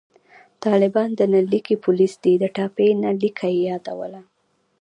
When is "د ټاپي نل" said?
2.39-3.15